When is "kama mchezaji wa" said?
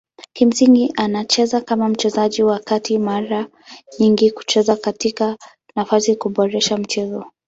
1.61-2.59